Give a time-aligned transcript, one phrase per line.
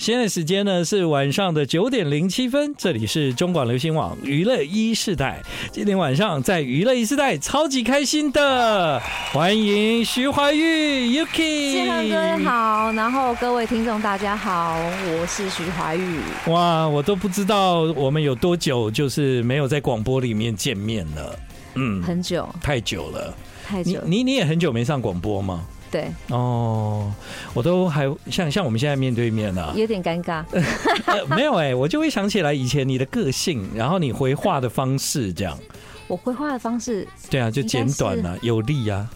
[0.00, 5.42] 现在时间呢是晚上的九点零七分，这里是中广流行网娱乐一世代。
[5.70, 8.98] 今天晚上在娱乐一世代超级开心的，
[9.30, 11.72] 欢迎徐怀钰 Yuki。
[11.72, 16.22] 建恒哥好，然后各位听众大家好，我是徐怀钰。
[16.46, 21.38] 哇，我都不知道我们有多久就是没有在广播里面见面了。
[21.74, 23.36] 嗯，很久，太久了，
[23.66, 24.00] 太久。
[24.06, 25.66] 你你你也很久没上广播吗？
[25.90, 27.12] 对哦，
[27.52, 30.44] 我都还像像我们现在面对面啊，有点尴尬。
[31.06, 35.58] 呃、没有哎、欸，我就会想起来以前你的个性，然后你回话的方式这样。
[36.06, 39.10] 我回话的方式，对啊，就简短啊，有力啊，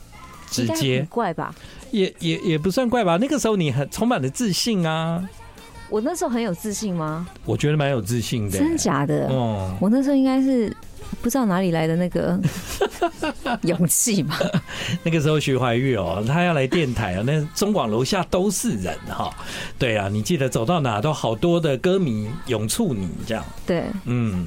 [0.51, 1.07] 直接。
[1.09, 1.55] 怪吧？
[1.93, 3.17] 也也也不算怪吧。
[3.21, 5.23] 那个时候你很充满了自信啊。
[5.89, 7.29] 我那时候很有自信吗？
[7.45, 8.59] 我觉得蛮有自信的、欸。
[8.59, 9.29] 真的假的？
[9.29, 10.77] 哦，我那时候应该是。
[11.23, 12.39] 不知道哪里来的那个
[13.63, 14.37] 勇气嘛？
[15.03, 19.35] 那个时候徐怀钰哦，他要来电台啊，那中广楼下都是人哈。
[19.79, 23.45] 对啊，你记得走到哪都好多的歌迷涌簇你这样。
[23.67, 24.47] 对，嗯，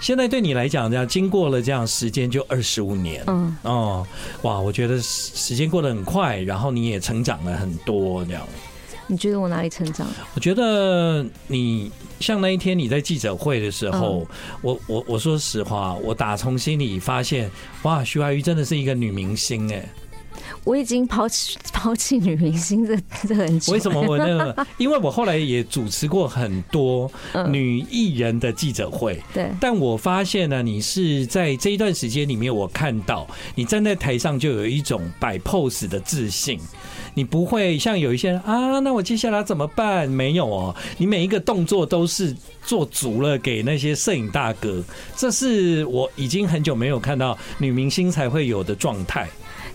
[0.00, 4.06] 现在对你来讲，这样经过了这样时间就二十五年，嗯哦，
[4.42, 8.42] 哇，我觉得时间过得很快，然后你也成长了很多这样。
[9.08, 10.06] 你觉得我哪里成长？
[10.34, 14.26] 我觉得你像那一天你在记者会的时候，嗯、
[14.62, 17.50] 我我我说实话，我打从心里发现，
[17.82, 19.88] 哇，徐怀钰真的是一个女明星哎。
[20.68, 22.94] 我已经抛弃抛弃女明星这
[23.26, 23.72] 这很久。
[23.72, 24.66] 为什么我那个？
[24.76, 27.10] 因为我后来也主持过很多
[27.48, 29.18] 女艺人的记者会。
[29.32, 29.50] 对。
[29.58, 36.60] 但我发现呢，你是在这一段时间里面，我看到你站在台上就有一种摆 pose 的自信。
[37.14, 40.06] 你不会像有一些人啊，那我接下来怎么办？
[40.06, 44.84] 没有哦，你每一个动作都是做足了给那些摄影大哥。
[45.16, 49.26] 这是我已经很久没有看到女明星才会有的状态。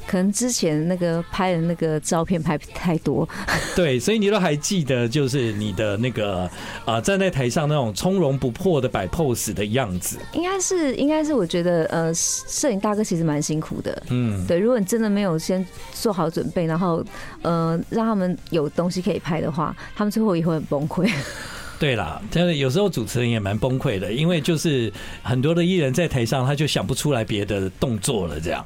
[0.08, 3.28] 可能之前那个拍的那个照片拍太多，
[3.76, 6.42] 对，所以你都还记得，就是你的那个
[6.86, 10.18] 啊、呃，站在台上那种从容不迫的摆 pose 的样子。
[10.34, 14.04] 应该是，应该是，我觉得呃，摄影大哥其实蛮辛苦的。
[14.10, 17.04] 嗯，对，如果你真的没有先做好准备，然后
[17.42, 21.10] 呃，让他们有东西可以拍的话，他们最后也会很崩溃。
[21.84, 24.90] 对啦，真的有时候主持人也蛮崩溃的，因为就是
[25.22, 28.66] 很多的艺人在台上，他就想不出来别的动作了，这样。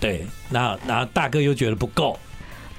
[0.00, 2.18] 对，那那大哥又觉得不够。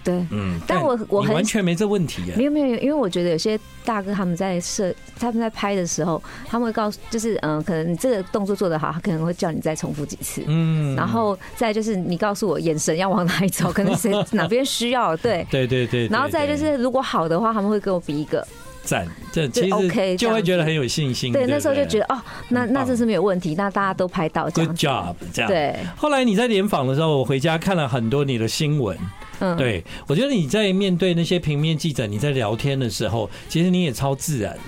[0.04, 2.22] 对，嗯，但我我完全没这问题。
[2.36, 10.44] 没有没有，因为我觉得有些大哥他们在摄他们在拍的时候，他们会告诉，就是嗯、呃，可能你这个动作做得好，他可能会叫你再重复几次。
[10.48, 15.16] 嗯，然后再就是你告诉我眼神要往哪里走，可能谁 哪边需要。
[15.16, 16.10] 对对对对。
[16.10, 18.46] 然后再就是如果好的话，他们会给我比一个。
[18.88, 21.34] 赞，这其实就会觉得很有信心。
[21.34, 24.50] 对，那时候就觉得哦，那那这是没有问题，那大家都拍到。
[24.52, 25.52] Good job，这样。
[25.52, 25.76] 对。
[25.98, 28.98] 后来你在联访的时候，我回家看了很多你的新闻。
[29.40, 29.58] 嗯。
[29.58, 34.60] 对，我觉得你在面对那些平面记者，你在聊天的时候，其实你也超自然的。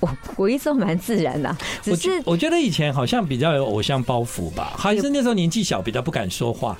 [0.00, 6.78] 我我一直都蛮自然的，只是我觉得以前好像比较有偶像包袱吧，还是那时候年纪小，比较不敢说话。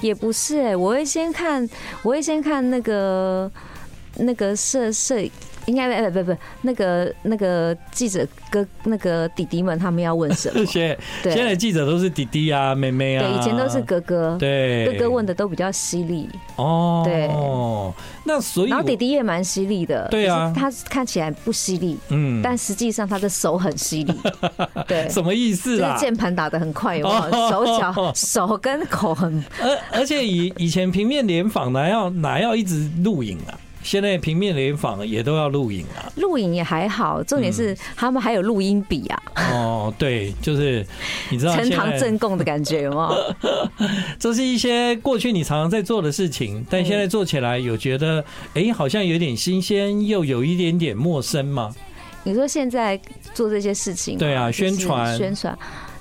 [0.00, 1.66] 也不是哎，我会先看，
[2.02, 3.50] 我会先看那个
[4.16, 5.16] 那个摄摄。
[5.66, 10.64] 应该不不不，那个那个记者哥那个弟弟们他们要问什么？
[10.66, 16.28] 现现在记者都是弟弟啊妹妹啊，对，以前都是哥哥，对，哥哥问的都比较犀利。
[16.56, 17.28] 哦，对，
[18.24, 24.14] 那所以然后弟弟也蛮犀利的，对啊，他看起来不犀利，嗯，但实际上他的手很犀利，
[24.86, 25.92] 对，什么意思啊？
[25.92, 27.50] 就是键盘打的很快，有没有？
[27.50, 33.58] 手脚 手跟口很，而而且以以前平面联访哪要哪要一直录影啊？
[33.84, 39.22] 现在平面联访也都要录影啊，录影也还好，重点是他们还有录音笔啊。
[39.52, 40.84] 哦，对，就是
[41.30, 43.34] 你知道呈堂证供的感觉有没有？
[44.18, 48.24] 这是一些过去你常常在做的事情，但现在做起来有觉得
[48.54, 51.72] 哎，好像有点新鲜，又有一点点陌生吗？
[52.24, 52.98] 你说现在
[53.34, 55.56] 做这些事情，对啊，宣传宣传，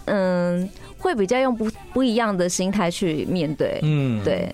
[0.06, 4.50] 嗯，会比较用不不一样的心态去面对，嗯，对。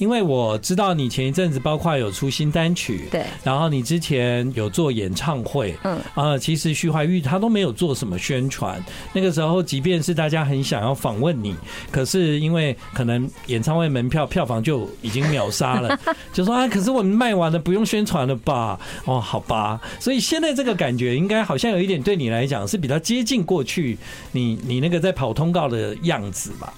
[0.00, 8.82] 因为我知道你前一阵子包括有出新单曲，对，然后你之前有做演唱会，嗯，啊，其实徐怀钰他都没有做什么宣传。
[9.12, 11.54] 那个时候，即便是大家很想要访问你，
[11.90, 16.00] 可是因为可能演唱会门票票房就已经秒杀了，
[16.32, 18.80] 就说啊，可是我们卖完了，不用宣传了吧？
[19.04, 19.78] 哦，好吧。
[19.98, 23.98] 所以现在这个感觉应该好像有一点对你来讲是比较接近过去
[24.32, 26.72] 你你那个在跑通告的样子吧？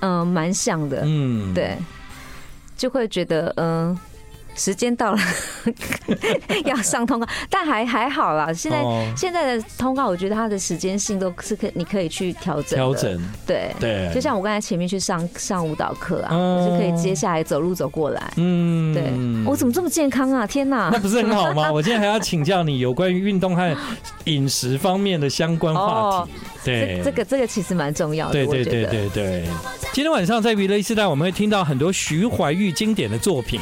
[0.00, 1.78] 嗯，蛮像的，嗯，对。
[2.80, 3.94] 就会觉得，嗯，
[4.54, 5.18] 时间到了，
[6.64, 8.50] 要上通告，但还还好啦。
[8.50, 13.22] 现在、哦、现在的通告，我觉得它的时间性都是可你可以去调整调整。
[13.46, 18.32] 对对，就像我刚才前面去上上舞蹈课啊，我就可以接下来走路走过来。
[18.36, 19.12] 嗯，对，
[19.44, 20.46] 我怎么这么健康啊？
[20.46, 21.70] 天哪， 那不是很好吗？
[21.70, 23.76] 我今天还要请教你有关于运动和
[24.24, 26.30] 饮食方面的相关话题。
[26.64, 28.32] 对，这个这个其实蛮重要的。
[28.32, 29.44] 对对对对对。
[29.92, 33.60] 今天晚上在娱乐 e 时代，我们会听到很多徐怀钰经典的作品。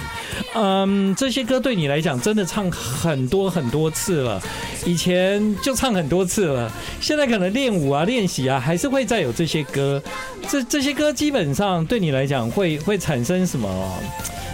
[0.54, 4.42] 嗯，这些歌对你来讲真的唱很多很多次了。
[4.84, 10.02] 以前就唱很多次了，现在可能练舞啊、练习啊，还是会再有这些歌。
[10.48, 13.98] 这这些歌基本上对你来讲会会产生什么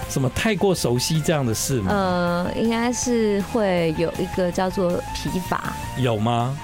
[0.09, 1.91] 什么太过熟悉这样的事吗？
[1.91, 6.57] 呃，应该是会有一个叫做疲乏，有吗？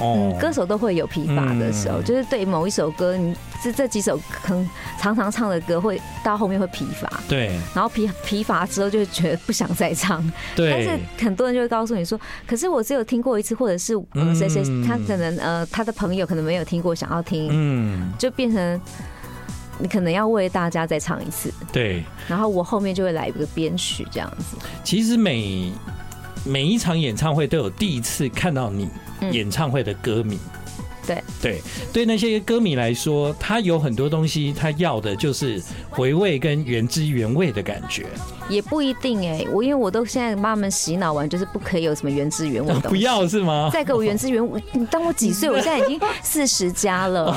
[0.00, 4.68] 嗯，歌手都会有疲乏的时候，就是对某一首歌，你这这几首哼
[4.98, 7.10] 常常唱的歌，会到后面会疲乏。
[7.28, 10.24] 对，然后疲疲乏之后，就会觉得不想再唱。
[10.54, 18.80] 对，但是很多人就会告诉你说，可是我只有听过一次，或者是呃谁谁他可能呃他的朋友可能没有听过，想要听，嗯，就变成
[19.78, 21.52] 你可能要为大家再唱一次。
[21.72, 24.56] 对，然后我后面就会来一个编曲这样子。
[24.84, 25.72] 其实每
[26.44, 28.88] 每一场演唱会都有第一次看到你。
[29.32, 30.38] 演唱会的歌迷，
[31.04, 31.60] 对对
[31.92, 38.06] 对，那些歌迷来说，他有很多东西，他要的就是回味跟原汁原味的感觉。
[38.48, 42.88] 也不一定哎，我因为我都现在把他们洗脑完，就是不可以有什么原汁原味的。
[42.88, 43.70] 不要是吗？
[43.72, 44.62] 再给我原汁原味。
[44.72, 45.50] 你当我几岁？
[45.50, 47.36] 我现在已经 四十加了。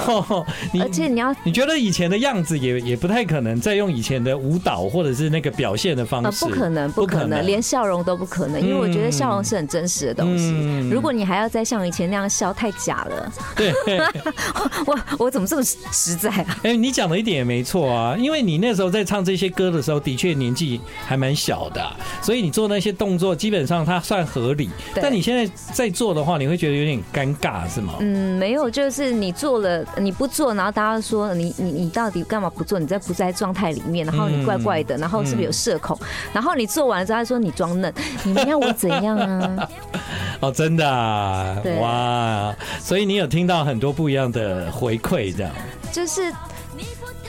[0.79, 6.45] 而且你要，你觉得以前的样子也也不太可能再用以前的舞蹈或者是那个表现的方式。
[6.45, 10.51] 不可能，不可能，连笑容都不可能，因为我觉得笑容是很真实的东西。
[10.89, 13.31] 如果你还要再像以前那样笑，太假了。
[13.55, 13.73] 对，
[14.85, 16.59] 我我怎么这么实在啊？
[16.63, 20.79] 哎，你讲的一点也没错啊，因为你那时候在唱这些歌的时候，的确年纪。
[21.05, 21.85] 还蛮小的，
[22.21, 24.69] 所以你做那些动作基本上它算合理。
[24.95, 27.95] 但你现在在做的话，你会觉得有点尴尬，是吗？
[27.99, 32.79] 嗯，没有，就是你做了你不做，然后大家说你你你到底干嘛不做？
[32.79, 34.05] 你在不在状态里面？
[34.05, 35.97] 然后你怪怪的，然后是不是有社恐？
[36.31, 37.93] 然后你做完了之后，他说你装嫩，
[38.23, 39.69] 你们要我怎样啊？
[40.39, 42.55] 哦，真的啊，哇！
[42.79, 45.51] 所以你有听到很多不一样的回馈，这样
[45.91, 46.33] 就是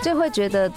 [0.00, 0.70] 就会觉得。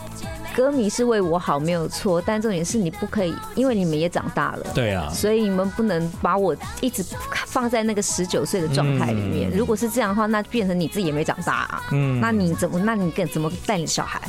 [0.56, 7.04] 歌迷是为我好，没有错，但重点是你不可以，因为你们也长大了，对啊，所以你们不能把我一直
[7.46, 9.52] 放在那个十九岁的状态里面。
[9.52, 11.84] 如果是这样的话，那变成你自己也没长大啊。
[11.92, 12.80] 嗯，那你怎么？
[12.80, 14.22] 那你怎么带你小孩？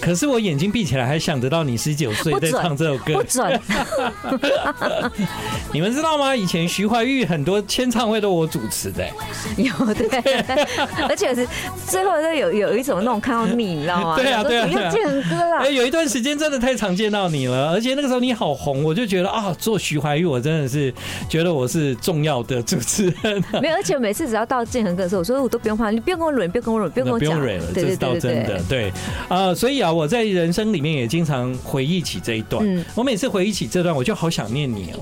[0.00, 3.60] 可是我眼睛闭起来还想得到你十九岁在唱这首歌，不准！
[5.72, 6.34] 你们知道吗？
[6.34, 9.06] 以前徐怀钰很多签唱会都我主持的，
[9.56, 10.06] 有对，
[11.08, 11.46] 而且是
[11.86, 14.16] 最后都有有一种那种看到你，你知道吗？
[14.16, 15.57] 对啊，对啊，又建歌了。
[15.58, 20.92] 哎，有一段时间真的太常见到你了，而且那个时候你好红，我就觉得啊，做徐怀钰，我真的是
[21.28, 23.42] 觉得我是重要的主持人。
[23.60, 28.60] 没有，而且每次只要到建恒哥的时候，我说我都不用怕，你不用跟我忍，不用跟我忍，不用跟我讲，不用蕊了，这是倒真的。
[28.68, 28.92] 对
[29.28, 32.64] 啊，所以啊，我在人生里面也经常回忆起这一段。
[32.64, 35.00] 嗯，我每次回忆起这段，我就好想念你哦。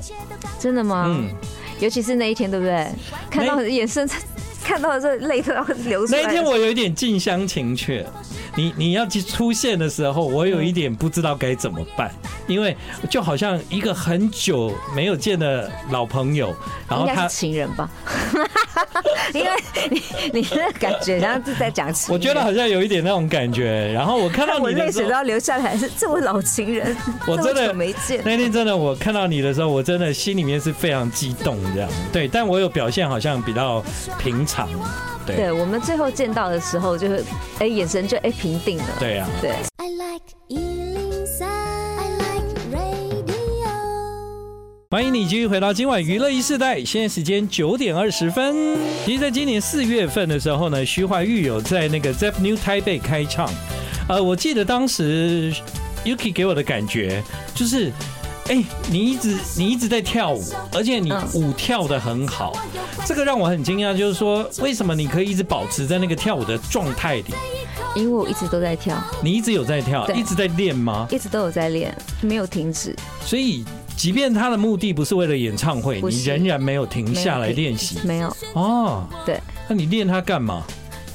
[0.58, 1.04] 真的吗？
[1.08, 1.28] 嗯，
[1.80, 2.86] 尤其是那一天，对不对？
[3.30, 4.08] 看到眼神，
[4.66, 6.22] 看到这泪都要流出来。
[6.22, 8.04] 那一天我有一点近乡情怯。
[8.56, 12.10] 你你要去出现的时候，我有一点不知道该怎么办，
[12.46, 12.74] 因为
[13.10, 16.56] 就好像一个很久没有见的老朋友，
[16.88, 17.86] 然后他情人吧，
[19.34, 19.50] 因为
[19.90, 20.02] 你
[20.32, 23.92] 你的感觉像是在讲情人，我觉得好像有一点那种感觉。
[23.92, 26.96] 然后我看到你的时候，泪水都要流下来，是这位老情人，
[27.26, 28.22] 我真的没见。
[28.24, 31.90] 那天真的我看到你的时候，我真的心里面是非常激动这样。
[32.10, 33.84] 对，但我有表现好像比较
[34.18, 34.55] 平常。
[35.26, 37.24] 对，对，我们最后见到的时候，就是
[37.58, 38.84] 哎，眼神就哎平定了。
[38.98, 39.52] 对啊，对。
[44.88, 48.78] 欢迎你继续回到今晚娱乐一世代，现在时间九点二十分。
[49.04, 53.50] 其实，在今年四月份的时候呢，徐怀钰有在那个 Zepp New Taipei 开唱。
[54.08, 55.52] 呃，我记得当时
[56.04, 57.22] Yuki 给我的感觉
[57.54, 57.92] 就是。
[58.48, 62.56] 哎、欸，你一直你一直在跳舞，而且你舞跳的很好，
[63.04, 63.96] 这个让我很惊讶。
[63.96, 67.24] 就是说，为什么你可以一直保持在那个跳舞的状态里？
[67.96, 68.96] 因为我一直都在跳。
[69.20, 71.08] 你一直有在跳，一直在练吗？
[71.10, 72.94] 一直都有在练，没有停止。
[73.24, 73.64] 所以，
[73.96, 77.98] 即便他的目的不是为了演唱会，你仍然没有停下来练习。
[78.04, 78.36] 没有。
[78.54, 79.40] 哦，对。
[79.66, 80.62] 那你练它干嘛？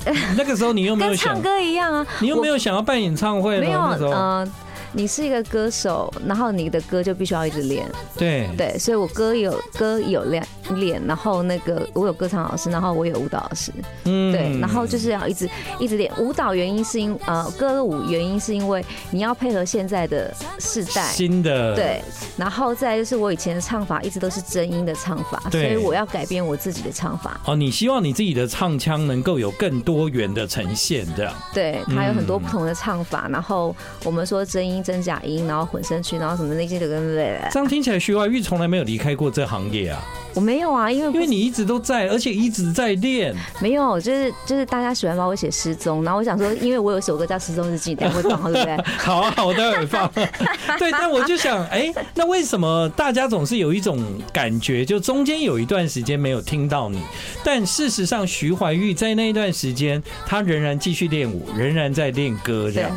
[0.36, 2.06] 那个时候你又没有想跟唱歌一样啊？
[2.20, 3.60] 你又没有想要办演唱会？
[3.60, 3.80] 没有。
[3.80, 4.52] 嗯。
[4.94, 7.88] 你是一个歌手，然后你的歌就必须要一直练。
[8.18, 10.46] 对对，所以我歌有歌有练
[10.76, 13.72] 练，然后那个我有歌唱老师，然后我有舞蹈老师。
[14.06, 22.02] 嗯，对，然后就是要一直一直练舞蹈，原因是因呃歌舞原因是因为你要配合现在的世代新的对，
[22.38, 27.40] 然后再就是我以前的唱法一直都是真音的唱法，所以我要改变我自己的唱法。
[27.46, 31.34] 哦，你希望你自己的唱腔能够有更多元的呈现，这样？
[31.54, 37.40] 对，它有很多不同的唱法，然后我们说真音、真假音，然后混声区，然后什么那些的跟对。
[37.52, 40.04] 这样听起来，徐怀钰从来没有离开过这行业啊。
[40.34, 43.36] 我没有啊，因为因为你一直都在，而且一直在练。
[43.60, 48.78] 没有，就是就是大家喜欢把我写失踪，然后我想说，因为我有一首歌叫《失踪日记》，等会放，对不对？
[48.98, 50.10] 好啊，我待会放。
[50.80, 57.02] 对，但我就想，哎，那为什么大家总是有一种感觉，就中间有一段时间没有听到你？
[57.44, 62.90] 但事实上，徐怀钰在那一段时间，他仍然继续练舞，仍然在练歌，这样。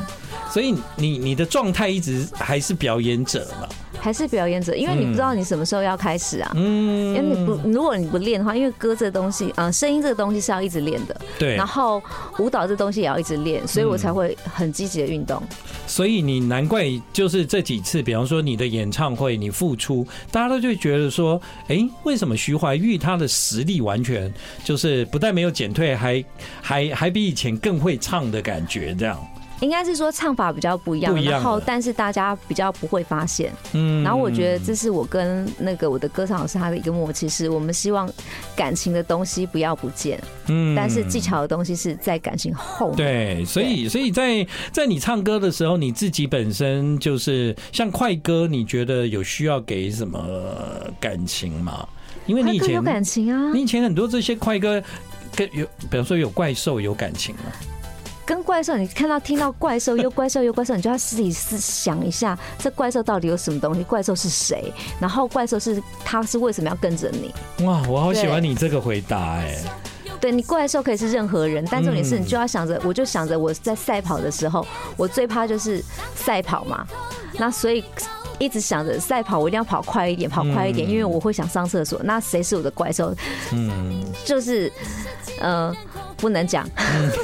[0.55, 3.67] 所以你你的状态一直还是表演者嘛？
[3.99, 6.53] 还是表演者，因为你不知道你什么时候要开始啊。
[6.55, 11.21] 嗯，因为你不，如果你不练的话，因为歌这个东西，啊，声音这个东西是要一直练的。
[11.41, 11.57] 对。
[11.57, 12.01] 然后
[12.39, 15.43] 舞蹈这东西也要一直练，所以我才会很积极的运动。
[15.89, 24.33] 所以你难怪就是这几次，比方说你的演唱会，你付出，大家都就觉得说，哎，为什么徐怀钰他的实力完全
[24.63, 26.25] 就是不但没有减退，还
[26.63, 29.19] 还还比以前更会唱的感觉，这样。
[29.61, 33.53] 应该是说唱法比较不一样，然后但是大家比较不会发现。
[33.73, 38.11] 嗯，然后我觉得这是我跟那个我的歌唱老师他的一个默契，是我们希望
[38.55, 42.97] 感情的东西不要不见，嗯，但是技巧的东西是在感情后面。
[42.97, 50.21] 对，所以所以在在你唱歌的时候，你自己本身就是像快歌，你觉得有需要给什么
[51.01, 51.87] 感情吗？
[52.27, 54.83] 因为你以前有感情啊，你以前很多这些快歌
[55.35, 57.43] 跟有，比方说有怪兽有感情吗？
[58.27, 63.83] 跟怪兽，你看到听到怪兽又怪兽又怪兽，你就要自己思想一下，这怪兽到底有什么东西？
[63.85, 64.73] 怪兽是谁？
[64.99, 67.35] 然后怪兽是他是为什么要跟着你？
[67.67, 69.57] 哇，我好喜欢你这个回答哎！
[70.21, 74.67] 对，你怪兽可以是任何人，但重点是你就要想着，我就想着我在赛跑的时候，
[74.97, 76.87] 我最怕就是赛跑嘛。
[77.39, 77.85] 那所以
[78.39, 82.01] 一直想着赛跑，我一定要跑快一点，跑快一点，因为我会想上厕所。
[82.05, 83.15] 那谁是我的怪兽？
[83.53, 84.73] 嗯，就是
[85.41, 85.75] 呃。
[86.25, 86.67] 不能讲。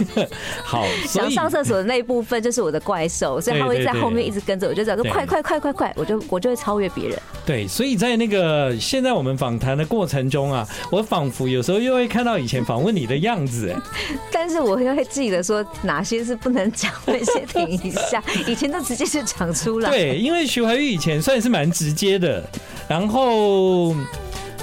[0.63, 7.19] 好， 想上厕所的那一部分就是我的怪兽，所以他会在后面一直跟着我，就这样说快快快快快，我就我就会超越别人。
[7.47, 13.81] 对，所以在那个现在我们访谈的过程中啊，我仿佛有时候又会看到以前访问你的样子，哎，
[14.31, 19.91] 但是我又会记得说哪些是不能讲，那些停一下，以前都直接就讲出来。
[19.91, 22.45] 对，因为徐怀钰以前算是蛮直接的，
[22.87, 23.97] 然后。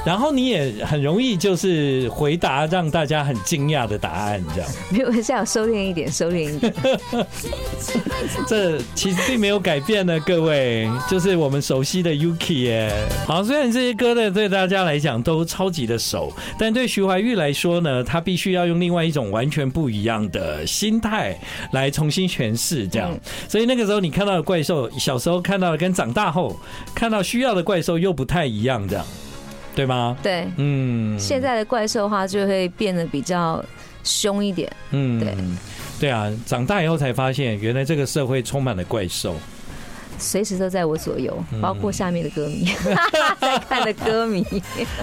[0.06, 4.70] 然后你也很容易就是回答让大家很惊讶的答案，这样。
[4.90, 6.74] 没有，现在要收敛一点，收敛一点。
[8.48, 12.92] 这其实并没有改变呢，各位，就是我们熟悉的 Yuki 耶。
[13.26, 21.38] 好，虽然这些歌呢对大家来讲都超级的熟，但对徐怀钰来说呢，他必须要用另外一种完全不一样的心态
[21.72, 23.18] 来重新诠释，这样。
[23.50, 26.58] 所以那个时候你看到的怪兽，小时候看到的跟长大后
[26.96, 29.06] 看到需要的怪兽又不太一样，这样。
[29.78, 30.18] 对吗？
[30.24, 33.64] 对，嗯，现在的怪兽的话就会变得比较
[34.04, 35.38] 凶一点，嗯，对，
[36.00, 39.36] 对啊，长大以后才发现，原来这个社会充满了怪兽，
[40.18, 41.32] 随时都在我左右，
[41.62, 42.66] 包括下面的歌迷，
[43.40, 44.44] 在看的歌迷。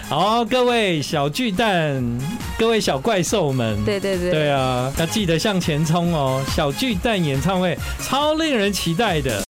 [0.08, 2.02] 好，各位小巨蛋，
[2.58, 6.42] 各位小怪兽们，对对对，对啊，要记得向前冲哦！
[6.48, 9.44] 小巨蛋演唱会超令人期待的。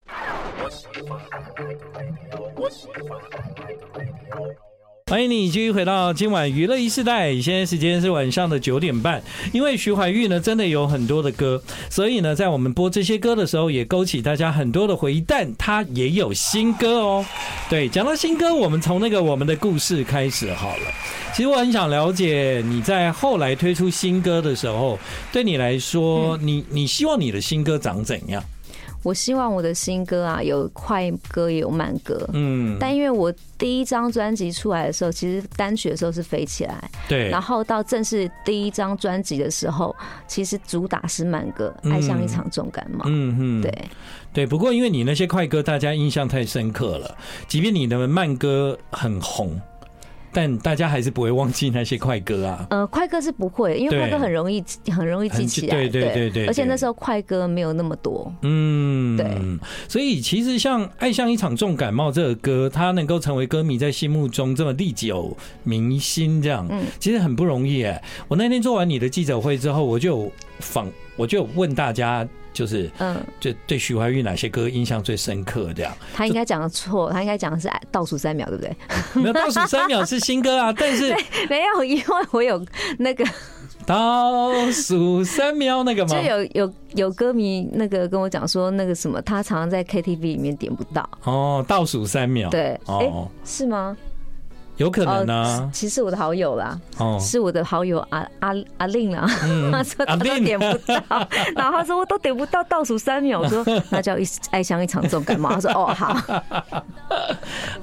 [5.10, 9.22] 欢迎你继续回到今晚娱乐一世代，现在时间是晚上的九点半。
[9.52, 15.20] 因为徐怀钰呢，真的有很多的歌，所以呢，在我们播这些歌的时候，也勾起大家很多的回忆。
[15.20, 17.26] 但他也有新歌哦。
[17.68, 20.82] 对，讲到新歌，我们从那个我们的故事开始好了。
[21.34, 24.98] 其实我很想了解你在后来推出新歌的时候，
[25.30, 28.42] 对你来说，你你希望你的新歌长怎样？
[29.04, 39.94] 我希望我的新歌啊，有快歌也有慢歌，嗯，但因为我第一张专辑出来的时候，其实单曲的时候是飞起来，对，然后到正式第一张专辑的时候，
[40.26, 43.84] 其实主打是慢歌，《爱像一场重感冒》，嗯嗯，对
[44.32, 44.46] 对。
[44.46, 49.60] 不过因为你那些快歌大家印象太深刻了，即便你的慢歌很红。
[50.36, 52.66] 但大家还是不会忘记那些快歌啊。
[52.70, 55.76] 呃，快歌是不会，因为快歌很容易很容易记起来。
[55.76, 56.46] 对对对对。
[56.48, 58.34] 而且那时候快歌没有那么多。
[58.42, 59.58] 嗯，对。
[59.88, 68.02] 所以其实像《爱像一场重感冒》这个歌，它能够成为歌迷在心目中这么历久弥新，这样，嗯，其实很不容易哎。
[68.28, 70.30] 我那天做完你的记者会之后，我就
[70.60, 72.26] 访，我就问大家。
[72.54, 75.72] 就是嗯，就对徐怀钰哪些歌印象最深刻？
[75.74, 78.76] 这样，他应该讲的错，他应该讲的是倒数三秒，对不对？
[79.20, 81.12] 没有，倒数三秒是新歌啊，但是
[81.50, 82.64] 没有，因为我有
[83.00, 83.26] 那个
[83.86, 86.08] 倒数三秒那个吗？
[86.08, 91.08] 就有有有歌迷那个跟我讲说，那个什么，他常常在 KTV 里面点不到。
[91.24, 93.96] 哦，倒数三秒，对，哦，是吗？
[94.76, 99.24] 有可能呢、啊，其实我的好友啦，哦，是我的好友阿阿阿令啦，
[99.70, 106.16] 他说他都点不到， 然后他说我都点不到倒数三秒，我说 那叫一爱像一场重感冒，他说哦好，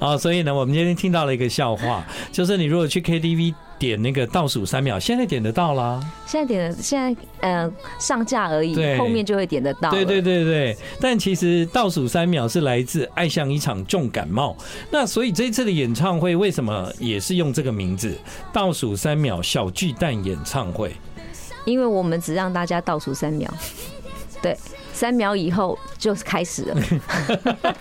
[0.00, 3.54] 哦，所以呢，我们今天听到了一个笑话，就是你如果去 KTV。
[3.82, 6.00] 点那个倒数三秒，现在点得到啦。
[6.24, 9.90] 现在点的，现在呃上架而已，后面就会点得到。
[9.90, 14.56] 对对对对，但其实倒数三秒是来自《爱像一场重感冒》。
[14.92, 18.16] 那所以这次的演唱会为什么也是用这个名字
[18.54, 20.94] “倒数三秒小巨蛋演唱会”？
[21.66, 23.52] 因为我们只让大家倒数三秒。
[24.40, 24.56] 对。
[24.92, 26.76] 三秒以后就开始了，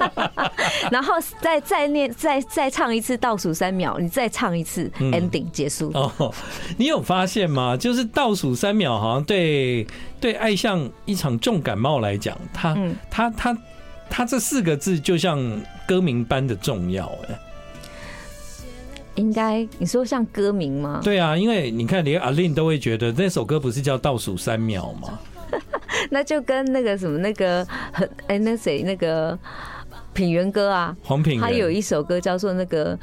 [0.89, 5.91] 然后再再念再再唱一次倒数三秒，你再唱一次 ending 结束。
[5.93, 6.33] 哦，
[6.77, 7.75] 你有发现吗？
[7.77, 9.85] 就是倒数三秒，好像对
[10.19, 12.75] 对爱像一场重感冒来讲，它
[13.09, 13.57] 它它
[14.09, 15.39] 它这四个字就像
[15.87, 17.39] 歌名般的重要哎。
[19.15, 21.01] 应该你说像歌名吗？
[21.03, 25.19] 对啊，因为你看连阿令都会觉得那首歌不是叫倒数三秒吗？
[26.11, 29.37] 那就跟那个什么那个很哎那谁那个
[30.13, 32.97] 品源哥啊，黄品，他有一首歌叫做那个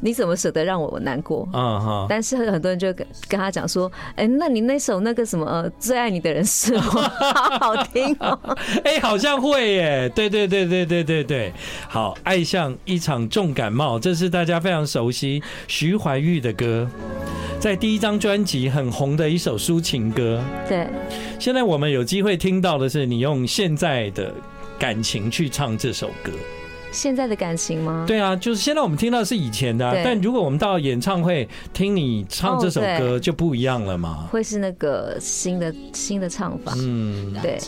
[0.00, 1.48] 你怎么舍得让我难过？
[1.52, 2.06] 嗯哈。
[2.08, 8.38] 但是很多人就跟跟他讲说，哎，那你那首那个什么最爱你的人是我， 好好听哦。
[8.84, 11.52] 哎，好像会耶，对对对对对对对。
[11.88, 16.88] 好，爱像一场重感冒，这是大家非常熟悉徐怀钰的歌。
[17.58, 20.86] 在第一张专辑很红的一首抒情歌，对。
[21.38, 24.32] 现在我们有机会听到的是你用现在的
[24.78, 26.30] 感情去唱这首歌。
[26.92, 28.04] 现在的感情吗？
[28.06, 34.26] 对啊，就是现在我们听到的是以前的，但如果我们到演唱会听你唱这首歌，就不一样了嘛。
[34.30, 37.58] 会是那个新的新的唱法，嗯，对。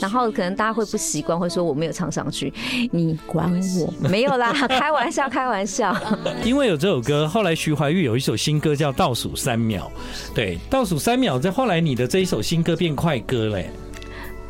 [0.00, 2.52] 然后可能大家会不习惯，会说我没有唱上去，
[2.90, 3.94] 你管我？
[4.08, 5.96] 没有啦，开玩笑，开玩笑。
[6.44, 9.90] 因为有这首歌，后来徐怀钰有一首新歌叫《倒数三秒》，
[10.34, 13.70] 对，《倒数三秒》在后来你的这一首新歌变快歌嘞。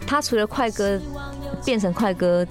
[0.06, 0.98] 他除了快歌
[1.64, 2.46] 变成快歌。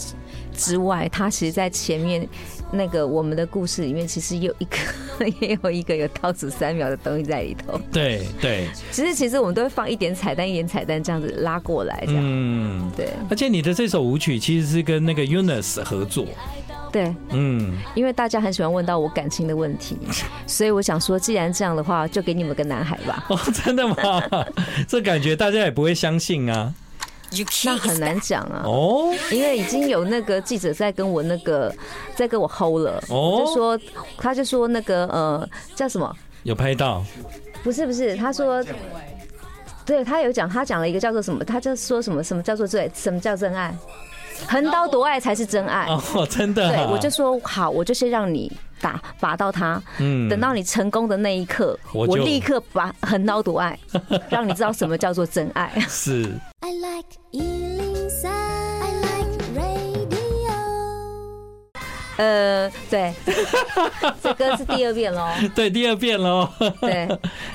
[0.56, 2.28] 之外，他其实，在前面
[2.72, 7.80] 那个我们的故事里面，其实有一个， 也有一个有倒数三秒的东西在里头。
[7.92, 12.22] 对对，其实其实我们都会放一点彩蛋，一点彩蛋这样子拉过来，这样。
[12.24, 13.10] 嗯，对。
[13.30, 16.26] 而且你的这首舞曲其实是跟那个 Eunice 合作。
[16.92, 19.98] 对，嗯，因为大家很喜欢问到我感情的问题，
[20.46, 23.24] 所以我想说，既然这样的话，就给你们个男孩吧。
[23.30, 23.96] 哦，真的吗？
[24.90, 26.74] 这感觉大家也不会相信啊。
[27.66, 31.74] 那很难讲啊，哦，因为已经有那个记者在跟我那个
[32.16, 33.80] 在跟我 hold 了，哦，就说
[34.18, 36.16] 他就说那个呃叫什么？
[36.44, 37.04] 有拍到？
[37.64, 38.64] 不是不是，他说，
[39.86, 41.44] 对他有讲，他讲了一个叫做什么？
[41.46, 43.74] 他就说什么什么叫做最什么叫真爱？
[44.48, 46.70] 横刀夺爱才是真爱哦，真的。
[46.70, 53.78] 对，我就说好，我就先让你打拔到他，嗯，等到你成功的那一刻，我立刻把横刀夺爱，
[54.30, 55.72] 让你知道什么叫做真爱。
[55.88, 56.30] 是。
[62.18, 63.12] 呃，对，
[64.22, 65.28] 这歌是第二遍喽。
[65.56, 66.48] 对，第二遍喽。
[66.80, 67.08] 对，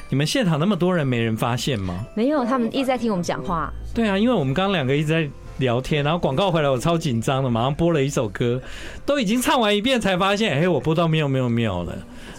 [0.08, 2.04] 你们现场那么多人，没人发现吗？
[2.16, 3.72] 没有，他们一直在听我们讲话。
[3.94, 8.60] 对啊，因为我们刚刚两个一直在聊天，然后广告回来，我超紧张的，马上播了一首歌，
[9.04, 11.96] 都已经唱完一遍才发现，哎，我播到没有没有没有了。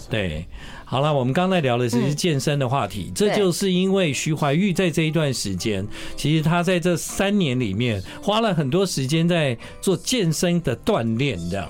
[0.10, 0.45] 对，
[0.86, 11.67] 好了，我们刚才聊的是健身的话题，这就是因为徐怀钰在这一段时间，其实他在这三年里面花了很多时间在做健身的锻炼，这样。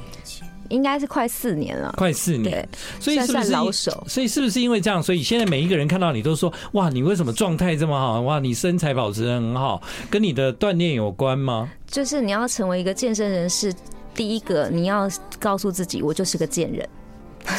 [0.69, 2.67] 应该是快四年了，快四年，
[2.99, 4.03] 所以是不是老手？
[4.07, 8.21] 所以是不是因为这样，所以现在每一个人看到你都说：哇，你为什么状态这么好？
[8.21, 11.69] 哇，你身材保持的很好，跟你的锻炼有关吗？
[11.87, 13.73] 就是你要成为一个健身人士，
[14.13, 16.87] 第一个你要告诉自己，我就是个健人。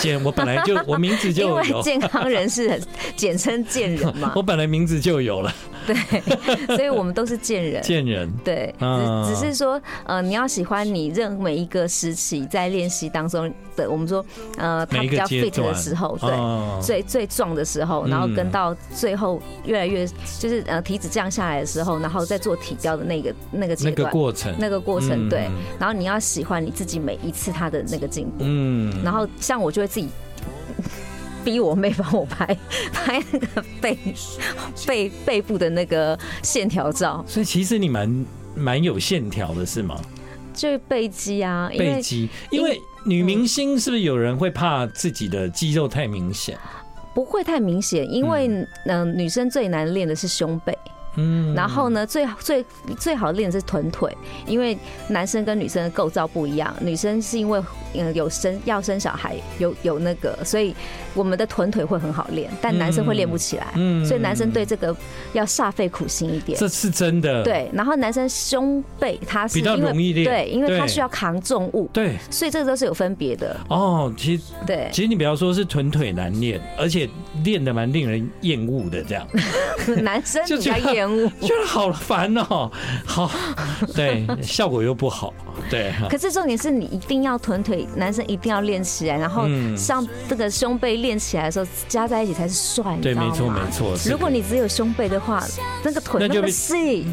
[0.00, 2.80] 健，我本来就 我名字就有，因为健康人士
[3.16, 4.32] 简称健人嘛。
[4.36, 5.54] 我本来名字就有了，
[5.86, 5.96] 对，
[6.76, 7.82] 所以我们都是健人。
[7.82, 8.74] 健人，对，
[9.26, 14.22] 只只是说，呃，你要喜欢你任每一个时期在练习当中的，我们说，
[14.58, 20.06] 呃，他比较 fit 的时候，对，最最壮的时候，然后跟到最后越来越
[20.38, 29.72] 就是呃体脂降下来的时候，然后再做体雕的那个那个阶段，那个过程，那个过程，对，然后你要喜欢你自己每一次他的那个进步，嗯，然后像我。
[29.78, 30.08] 就会自己
[31.44, 32.46] 逼我妹帮我拍
[32.92, 33.96] 拍那个背
[34.84, 37.24] 背背部的那个线条照。
[37.28, 40.00] 所以其实你蛮蛮有线条的，是吗？
[40.52, 42.28] 就是背肌啊，背肌。
[42.50, 46.58] 因为女明星是不是有人会怕自己的肌肉太明显？
[47.14, 50.76] 不会太明显，因为嗯、呃，女生最难练的是胸背。
[51.16, 52.64] 嗯，然后呢，最最
[52.98, 54.16] 最好练的是臀腿，
[54.46, 57.60] 因为男生跟女生的构造不一样，女生是因为
[57.94, 60.74] 嗯有生要生小孩，有有那个，所以
[61.14, 64.94] 我们的臀腿会很好练，但男生会练不起来，嗯，所以男生对这个
[65.32, 67.42] 要煞费苦心一点，这是真的。
[67.42, 73.58] 对，然后男生胸背他是比较容易练，对，因为他需要扛重物，对，所以这个都是有分别的。
[73.68, 77.08] 哦，其实对，其实你不要说是臀腿难练，而且
[77.42, 79.26] 练的蛮令人厌恶的这样，
[80.04, 81.07] 男生比较厌。
[81.40, 82.70] 觉得好烦哦，
[83.06, 83.30] 好，
[83.94, 85.32] 对，效果又不好，
[85.70, 85.92] 对。
[86.08, 93.94] 可是重点是你一定要臀腿，男生一定要练起来，然后像这个胸背练起来的时候，加在一起才是帅，对，没错没错。
[94.08, 95.44] 如果你只有胸背的话，
[95.82, 97.06] 那个腿那么细，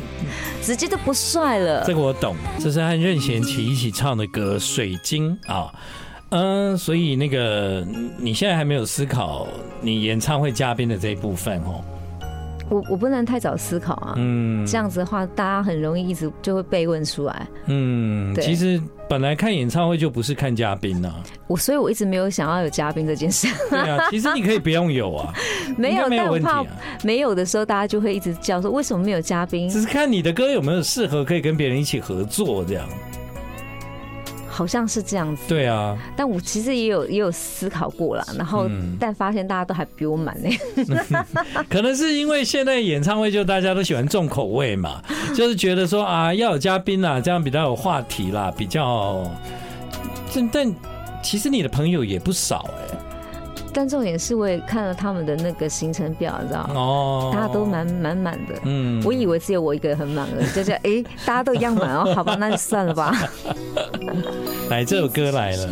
[0.61, 1.83] 直接就不帅了。
[1.85, 5.71] 这个我懂，这是和任贤齐一起唱的歌《水晶》啊，
[6.29, 7.85] 嗯，所以那个
[8.17, 9.47] 你现在还没有思考
[9.81, 11.83] 你演唱会嘉宾的这一部分哦。
[12.69, 18.43] 我我不能太早思考啊，嗯，这样子的话，大家很容易一直就会被问出来，嗯，对。
[18.43, 21.13] 其实本来看演唱会就不是看嘉宾呐，
[21.47, 25.33] 我所以我一直没有想要有嘉宾这件事，对啊， 其实你可以不用有啊，
[25.77, 26.65] 没有没有问题啊，
[27.03, 32.87] 没有的时候大家就会一直叫说为什么没有嘉宾，只是看你的歌有没有适合可以跟别人一起合作这样。
[34.55, 40.49] 好像是这样子，对啊，但我其实也有也有思考过了，然后但发现大家都还比我满呢。
[41.69, 45.01] 可能是因为现在演唱会就大家都喜欢重口味嘛，
[45.35, 49.29] 就是觉得说啊要有嘉宾啦，这样比较有话题啦，比较。
[50.33, 50.75] 但但
[51.21, 52.94] 其实你的朋友也不少哎。
[53.75, 58.55] 但重点是，我也看了他们的那个行程表，你知道哦，大家都蛮满满的。
[58.63, 62.13] 嗯，我以为只有我一个人很满了，就是哎，大家都一样满哦。
[62.15, 63.13] 好吧，那就算了吧。
[64.69, 65.69] 来，这首歌来了。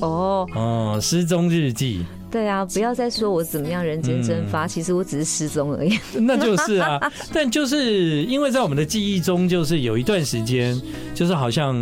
[0.00, 2.04] 哦哦，失踪日记。
[2.30, 5.98] 对啊，不要再说我怎么样人间蒸发，其实我只是失踪而已。
[6.14, 7.00] 那就是啊，
[7.32, 10.78] 但就是因为在我们的记忆中，就是有一段时间，
[11.14, 11.74] 就是好像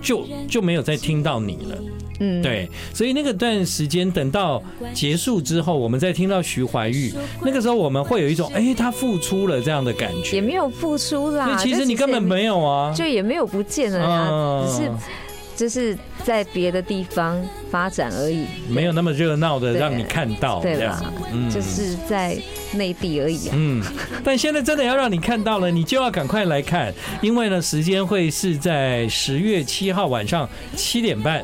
[0.00, 1.76] 就就没有再听到你了。
[2.20, 4.62] 嗯，对，所以那个段时间等到
[4.94, 11.56] 结束之后，我们再听到徐怀钰，那个时候我们会有一种哎，他付出了这样的感觉，也没有付出啦。
[11.56, 14.90] 其实你根本没有啊，就也没有不见了呀，只是
[15.56, 21.12] 就是在别的地方发展而已，没有那么热闹的让你看到，对吧？
[21.32, 22.36] 嗯，就是在
[22.74, 23.48] 内地而已。
[23.52, 23.82] 嗯，
[24.22, 31.42] 但现在真的要让你看到了，你就要赶快来看，因为呢，时间会是在十月七号晚上七点半。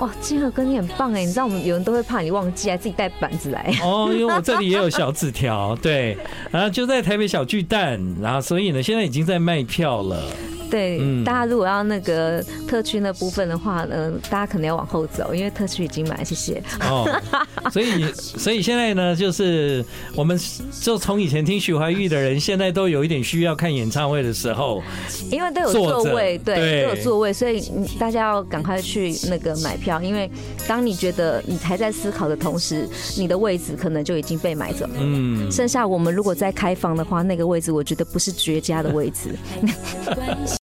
[0.00, 1.24] 哇，金河哥你很棒哎！
[1.24, 4.08] 你知道我们有人都会怕你忘记，还自己带板子来 哦。
[4.10, 6.16] 因为我这里也有小纸条，对，
[6.50, 10.22] 然后就在台北小巨蛋，然后所以呢，现在已经在卖票了。
[10.70, 16.62] 对，嗯、大家如果要那个特区那部分的话呢，大家可能要往后走，因为特区已经买，谢谢。
[16.80, 17.04] 哦，
[17.70, 20.38] 所以所以现在呢，就是我们
[20.80, 24.82] 就从以前听许怀玉的人，现在都有一点需要看演唱会的时候，
[25.30, 27.60] 因为都有座位，对，对都有座位，所以
[27.98, 30.30] 大家要赶快去那个买票，因为
[30.68, 34.94] 当你觉得你还在思考的同时，你的位置可能就已经被买走了。
[34.98, 39.34] 嗯，剩下我们如果再开放的话，那个位置我觉得不是绝佳的位置。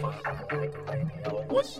[0.00, 1.78] What's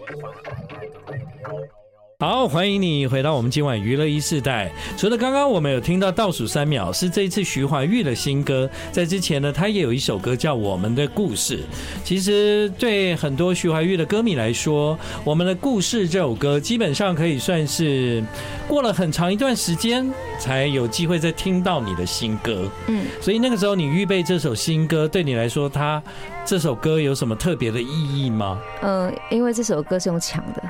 [2.22, 4.70] 好，欢迎你回到我们今晚娱乐一世代。
[4.94, 11.56] 除了刚刚我们有听到倒数三秒是这一次徐怀钰的新歌，在之前呢，他也有一首歌叫《我们的故事》。
[12.04, 18.22] 其实对很多徐怀钰的歌迷来说，《我们的故事》这首歌基本上可以算是
[18.68, 20.06] 过了很长一段时间
[20.38, 22.68] 才有机会再听到你的新歌。
[22.88, 26.02] 嗯，所以那个时候你预备这首新歌，对你来说，它
[26.44, 28.60] 这首歌有什么特别的意义吗？
[28.82, 30.62] 嗯，因为这首歌是用抢的。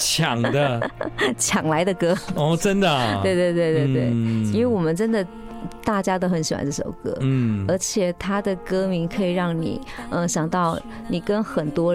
[0.00, 0.90] 抢的，
[1.38, 2.16] 抢来的歌。
[2.34, 5.24] 哦，真的，啊，对对对对对，嗯、因为我们真的
[5.84, 11.94] 大家都很喜欢这首歌，嗯，而且他的歌名可以让你嗯想到你跟很多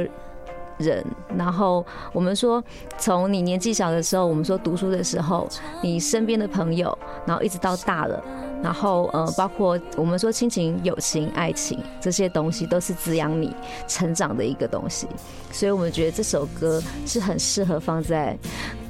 [0.78, 1.04] 人，
[1.36, 2.64] 然后我们说
[2.98, 5.48] 从你年纪小的时候，我们说读书的时候，
[5.82, 8.24] 你身边的朋友，然后一直到大了。
[8.66, 13.56] 然后，呃，包括我们说亲情、友情、爱情这些东西，都是滋养你
[13.88, 15.06] 成长的一个东西。
[15.52, 18.36] 所以我们觉得这首歌是很适合放在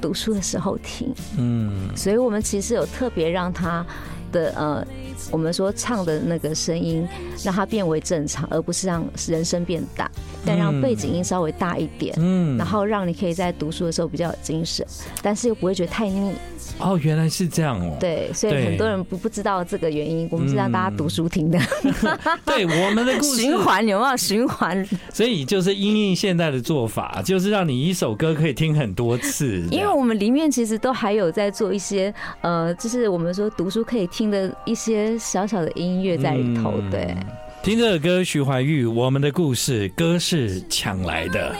[0.00, 1.14] 读书的时候听。
[1.36, 3.84] 嗯，所以我们其实有特别让它
[4.32, 4.86] 的呃
[5.30, 7.06] 我们说唱的那个声音，
[7.42, 10.10] 让它变为正常，而不是让人声变大，
[10.44, 14.86] 但让背景音稍微大一点，嗯，然后让你可以在读书的时候比较有精神，
[15.22, 16.32] 但是又不会觉得太腻。
[16.78, 17.96] 哦，原来是这样哦。
[17.98, 21.58] 对，所以很多人不不知道这个原因，我们是让大家读书听的。
[22.44, 24.86] 对，我们的故事循环有没有循环？
[25.10, 29.62] 所以就是因应现在的做法，就是让你一首歌可以听很多次。
[29.70, 32.12] 因为我们里面其实都还有在做一些
[32.42, 36.74] 呃，就是我们说读书可以听的一些小小的音乐在里头。
[36.90, 37.16] 对，
[37.62, 41.54] 听这个歌，徐怀钰，我们的故事，歌是抢来的，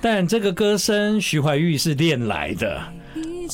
[0.00, 2.80] 但这个歌声，徐怀钰是练来的。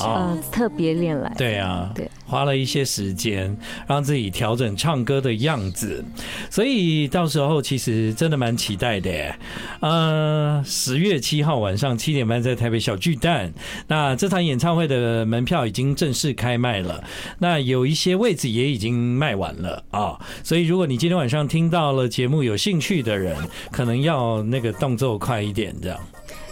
[0.05, 3.57] 啊，特别练来，对啊，对，花了一些时间
[3.87, 6.05] 让自己调整唱歌的样子，
[6.51, 9.35] 所以到时候其实真的蛮期待的。
[9.81, 13.53] 呃，十月七号晚上七点半在台北小巨蛋，
[13.87, 17.03] 那这场演唱会的门票已经正式开卖了，
[17.39, 19.83] 那有一些位置也已经卖完了。
[19.91, 23.37] 啊，所以如果你今天晚上听到了节目有兴趣的人，
[23.71, 25.99] 可能要那个动作快一点这样。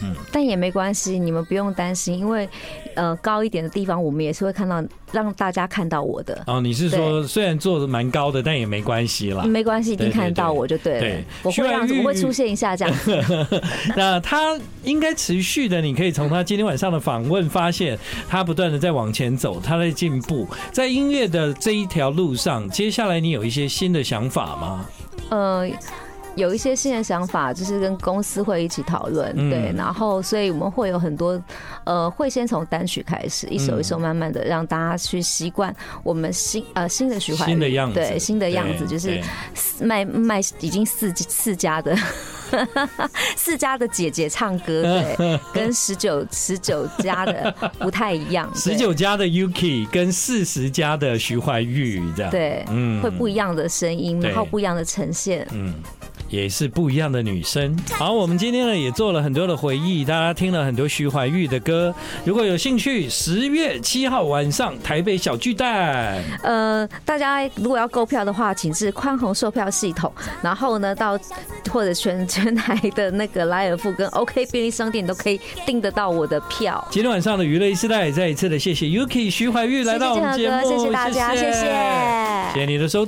[0.03, 2.49] 嗯，但也没关系，你们不用担心，因为
[2.95, 4.83] 呃高一点的地方，我们也是会看到，
[5.13, 6.43] 让大家看到我的。
[6.47, 9.45] 哦，你是说虽然做的蛮高的，但也没关系啦。
[9.45, 11.01] 没关系，一定看得到我就对了。
[11.01, 12.95] 对，我会让我会出现一下这样。
[13.97, 24.87] 那他应该持续的，你可以从他今天晚上的访问发现，他不断的在往前走，他在进步，在音乐的这一条路上，接下来你有一些新的想法吗？
[25.31, 25.69] 呃。
[26.37, 31.43] 有一些新的想法，就是跟公司会一起讨论，对，然后所以我们会有很多，
[31.85, 39.21] 呃，会先从单曲开始，一首一首慢慢的让大家去习惯我们新呃新的徐怀钰新的样子，对，新的样子就是
[39.81, 41.97] 卖卖已经四四家的
[43.35, 44.83] 四家的姐姐唱歌，
[45.17, 55.73] 对，跟十九十九家的不太一样， 十九家的 Yuki 跟四十家的徐怀钰这样，对，嗯，会不一样的声音，然后不一样的呈现，嗯。
[56.29, 57.77] 也是不一样的女生。
[57.93, 61.95] 好，我们今天呢也做了很多的回忆，大家听了很多徐怀钰的歌。
[62.25, 66.23] 如果有兴趣，十月七号晚上台北小巨蛋。
[66.43, 70.13] 呃，大家如果要购票的话，请至宽宏售票系统，
[70.43, 71.19] 然后呢到
[71.71, 76.87] 或者全全台的那个莱尔富跟 OK 便利商店都可以订得到我的票。
[76.91, 83.05] 今天晚上的娱乐时代，再一次的谢谢 Yuki 徐怀钰来到我们节目，谢谢大家，谢谢，谢谢，谢谢你的收听。